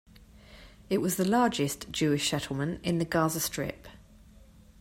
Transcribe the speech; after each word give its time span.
It 0.89 0.97
was 0.97 1.17
the 1.17 1.29
largest 1.29 1.91
Jewish 1.91 2.27
settlement 2.27 2.81
in 2.83 2.97
the 2.97 3.05
Gaza 3.05 3.39
Strip. 3.39 3.87